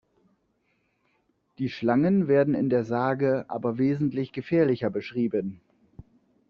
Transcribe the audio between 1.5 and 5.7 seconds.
Die Schlangen werden in der Sage aber wesentlich gefährlicher beschrieben.